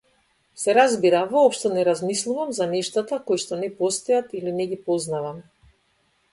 [0.61, 5.41] Се разбира, воопшто не размислувам за нештата коишто не постојат или не ги познавам.